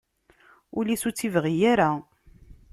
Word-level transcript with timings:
Ul-is 0.77 1.03
ur 1.07 1.13
tt-ibɣi 1.13 1.55
ara. 1.71 1.89